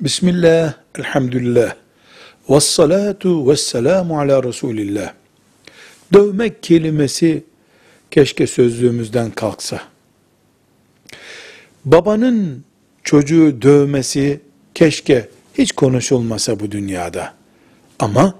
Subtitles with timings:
[0.00, 1.74] Bismillah, elhamdülillah,
[2.50, 5.12] ve salatu ve selamu ala Resulillah.
[6.12, 7.44] Dövmek kelimesi
[8.10, 9.80] keşke sözlüğümüzden kalksa.
[11.84, 12.64] Babanın
[13.04, 14.40] çocuğu dövmesi
[14.74, 17.34] keşke hiç konuşulmasa bu dünyada.
[17.98, 18.34] Ama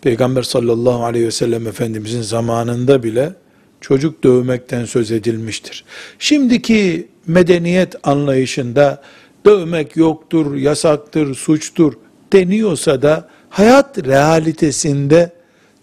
[0.00, 3.32] Peygamber sallallahu aleyhi ve sellem Efendimizin zamanında bile
[3.80, 5.84] çocuk dövmekten söz edilmiştir.
[6.18, 9.02] Şimdiki medeniyet anlayışında
[9.46, 11.94] dövmek yoktur, yasaktır, suçtur
[12.32, 15.32] deniyorsa da hayat realitesinde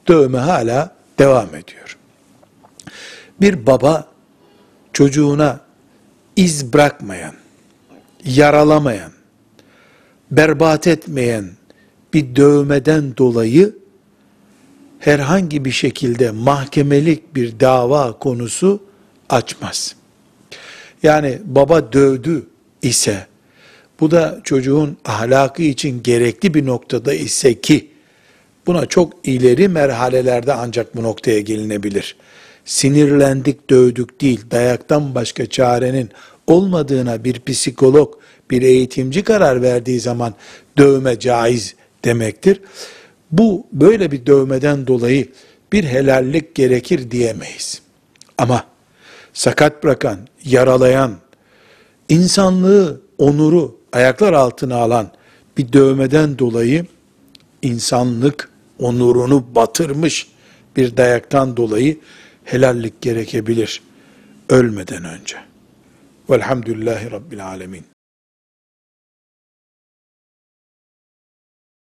[0.07, 1.97] dövme hala devam ediyor.
[3.41, 4.07] Bir baba
[4.93, 5.59] çocuğuna
[6.35, 7.33] iz bırakmayan,
[8.25, 9.11] yaralamayan,
[10.31, 11.51] berbat etmeyen
[12.13, 13.75] bir dövmeden dolayı
[14.99, 18.83] herhangi bir şekilde mahkemelik bir dava konusu
[19.29, 19.95] açmaz.
[21.03, 22.47] Yani baba dövdü
[22.81, 23.27] ise
[23.99, 27.87] bu da çocuğun ahlakı için gerekli bir noktada ise ki
[28.67, 32.15] buna çok ileri merhalelerde ancak bu noktaya gelinebilir.
[32.65, 36.09] Sinirlendik, dövdük değil, dayaktan başka çarenin
[36.47, 38.13] olmadığına bir psikolog,
[38.51, 40.33] bir eğitimci karar verdiği zaman
[40.77, 41.75] dövme caiz
[42.05, 42.61] demektir.
[43.31, 45.27] Bu böyle bir dövmeden dolayı
[45.73, 47.81] bir helallik gerekir diyemeyiz.
[48.37, 48.65] Ama
[49.33, 51.15] sakat bırakan, yaralayan,
[52.09, 55.11] insanlığı, onuru ayaklar altına alan
[55.57, 56.85] bir dövmeden dolayı
[57.61, 60.27] insanlık onurunu batırmış
[60.75, 61.97] bir dayaktan dolayı
[62.43, 63.81] helallik gerekebilir
[64.49, 65.37] ölmeden önce.
[66.29, 67.94] Velhamdülillahi Rabbil Alemin.